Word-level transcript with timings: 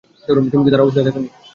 তুমি 0.45 0.63
কি 0.65 0.71
তার 0.71 0.83
অবস্থা 0.83 1.01
দেখনি? 1.07 1.27